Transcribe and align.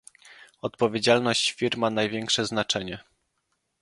Odpowiedzialność 0.61 1.51
firm 1.51 1.79
ma 1.79 1.89
największe 1.89 2.45
znaczenie 2.45 2.99